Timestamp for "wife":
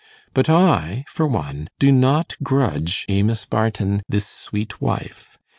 4.81-5.37